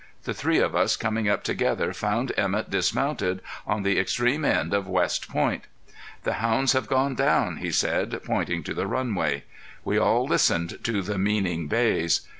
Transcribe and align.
The 0.23 0.33
three 0.33 0.57
of 0.57 0.75
us 0.75 0.95
coming 0.97 1.29
up 1.29 1.43
together 1.43 1.93
found 1.93 2.31
Emett 2.35 2.71
dismounted 2.71 3.39
on 3.67 3.83
the 3.83 3.99
extreme 3.99 4.43
end 4.43 4.73
of 4.73 4.87
West 4.87 5.29
Point. 5.29 5.65
"The 6.23 6.33
hounds 6.41 6.73
have 6.73 6.87
gone 6.87 7.13
down," 7.13 7.57
he 7.57 7.71
said, 7.71 8.19
pointing 8.25 8.63
to 8.63 8.73
the 8.73 8.87
runway. 8.87 9.43
We 9.85 9.99
all 9.99 10.25
listened 10.25 10.79
to 10.85 11.03
the 11.03 11.19
meaning 11.19 11.67
bays. 11.67 12.21